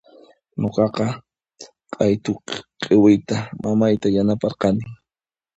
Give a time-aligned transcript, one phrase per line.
[0.61, 1.05] Nuqaqa
[1.93, 2.31] q'aytu
[2.81, 4.83] khiwiyta mamayta yanaparqani.